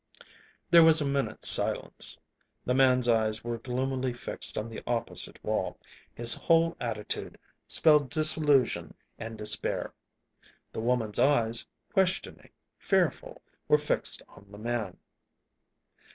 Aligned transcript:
There 0.71 0.81
was 0.81 0.99
a 0.99 1.05
minute's 1.05 1.47
silence. 1.47 2.17
The 2.65 2.73
man's 2.73 3.07
eyes 3.07 3.43
were 3.43 3.59
gloomily 3.59 4.13
fixed 4.13 4.57
on 4.57 4.67
the 4.67 4.81
opposite 4.87 5.37
wall. 5.43 5.77
His 6.11 6.33
whole 6.33 6.75
attitude 6.79 7.37
spelled 7.67 8.09
disillusion 8.09 8.95
and 9.19 9.37
despair. 9.37 9.93
The 10.73 10.81
woman's 10.81 11.19
eyes, 11.19 11.67
questioning, 11.93 12.49
fearful, 12.79 13.43
were 13.67 13.77
fixed 13.77 14.23
on 14.27 14.47
the 14.49 14.57
man. 14.57 14.97